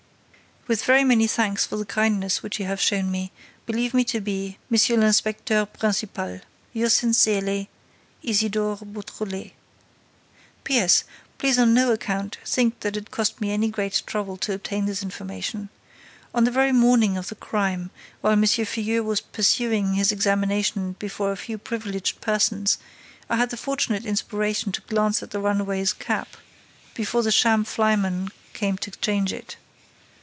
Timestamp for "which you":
2.43-2.65